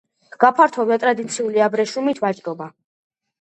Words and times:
გაფართოვდა 0.43 0.97
ტრადიციული 1.03 1.61
აბრეშუმით 1.67 2.23
ვაჭრობა. 2.25 2.71